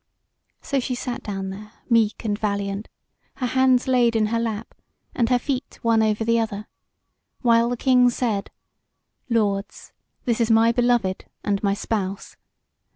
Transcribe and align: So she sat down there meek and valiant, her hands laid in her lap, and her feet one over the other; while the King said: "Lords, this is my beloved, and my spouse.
So 0.63 0.79
she 0.79 0.95
sat 0.95 1.21
down 1.21 1.51
there 1.51 1.73
meek 1.87 2.25
and 2.25 2.35
valiant, 2.35 2.87
her 3.35 3.45
hands 3.45 3.87
laid 3.87 4.15
in 4.15 4.25
her 4.33 4.39
lap, 4.39 4.73
and 5.13 5.29
her 5.29 5.37
feet 5.37 5.77
one 5.83 6.01
over 6.01 6.25
the 6.25 6.39
other; 6.39 6.67
while 7.41 7.69
the 7.69 7.77
King 7.77 8.09
said: 8.09 8.49
"Lords, 9.29 9.93
this 10.25 10.41
is 10.41 10.49
my 10.49 10.71
beloved, 10.71 11.25
and 11.43 11.61
my 11.61 11.75
spouse. 11.75 12.35